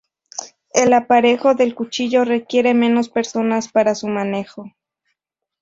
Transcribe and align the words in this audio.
El 0.73 0.93
aparejo 0.93 1.53
de 1.53 1.75
cuchillo 1.75 2.25
requiere 2.25 2.73
menos 2.73 3.07
personal 3.07 3.61
para 3.71 3.93
su 3.93 4.07
manejo. 4.07 4.71